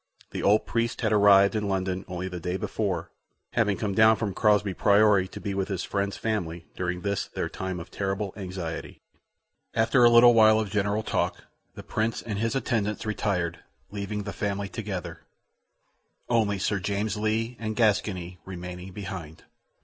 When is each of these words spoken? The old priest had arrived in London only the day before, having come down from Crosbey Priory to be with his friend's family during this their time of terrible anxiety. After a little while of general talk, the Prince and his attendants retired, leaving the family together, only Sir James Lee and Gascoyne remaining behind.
The 0.31 0.41
old 0.41 0.65
priest 0.65 1.01
had 1.01 1.13
arrived 1.13 1.55
in 1.55 1.69
London 1.69 2.05
only 2.07 2.27
the 2.27 2.39
day 2.39 2.57
before, 2.57 3.11
having 3.51 3.77
come 3.77 3.93
down 3.93 4.15
from 4.15 4.33
Crosbey 4.33 4.73
Priory 4.73 5.27
to 5.27 5.39
be 5.39 5.53
with 5.53 5.67
his 5.67 5.83
friend's 5.83 6.17
family 6.17 6.65
during 6.75 7.01
this 7.01 7.27
their 7.27 7.47
time 7.47 7.79
of 7.79 7.91
terrible 7.91 8.33
anxiety. 8.35 8.99
After 9.75 10.03
a 10.03 10.09
little 10.09 10.33
while 10.33 10.59
of 10.59 10.71
general 10.71 11.03
talk, 11.03 11.43
the 11.75 11.83
Prince 11.83 12.23
and 12.23 12.39
his 12.39 12.55
attendants 12.55 13.05
retired, 13.05 13.59
leaving 13.91 14.23
the 14.23 14.33
family 14.33 14.69
together, 14.69 15.19
only 16.27 16.57
Sir 16.57 16.79
James 16.79 17.15
Lee 17.15 17.55
and 17.59 17.75
Gascoyne 17.75 18.39
remaining 18.43 18.93
behind. 18.93 19.43